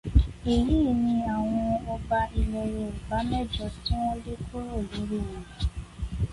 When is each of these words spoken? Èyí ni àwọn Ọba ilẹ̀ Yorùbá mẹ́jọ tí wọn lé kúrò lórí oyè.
Èyí 0.53 0.79
ni 1.03 1.13
àwọn 1.35 1.61
Ọba 1.93 2.19
ilẹ̀ 2.39 2.65
Yorùbá 2.75 3.17
mẹ́jọ 3.29 3.65
tí 3.83 3.91
wọn 4.01 4.17
lé 4.23 4.33
kúrò 4.45 4.75
lórí 4.89 5.17
oyè. 5.35 5.45